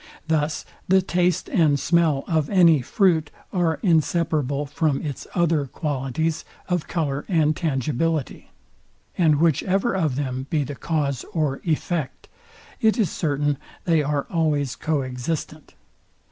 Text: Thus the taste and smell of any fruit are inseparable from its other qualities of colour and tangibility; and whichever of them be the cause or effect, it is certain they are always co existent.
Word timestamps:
Thus 0.27 0.65
the 0.87 1.03
taste 1.03 1.47
and 1.47 1.79
smell 1.79 2.23
of 2.27 2.49
any 2.49 2.81
fruit 2.81 3.29
are 3.53 3.79
inseparable 3.83 4.65
from 4.65 4.99
its 4.99 5.27
other 5.35 5.67
qualities 5.67 6.43
of 6.67 6.87
colour 6.87 7.23
and 7.27 7.55
tangibility; 7.55 8.49
and 9.15 9.35
whichever 9.39 9.93
of 9.93 10.15
them 10.15 10.47
be 10.49 10.63
the 10.63 10.73
cause 10.73 11.23
or 11.33 11.61
effect, 11.65 12.27
it 12.81 12.97
is 12.97 13.11
certain 13.11 13.59
they 13.85 14.01
are 14.01 14.25
always 14.31 14.75
co 14.75 15.03
existent. 15.03 15.75